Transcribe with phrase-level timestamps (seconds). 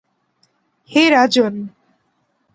[0.91, 1.55] হে রাজন!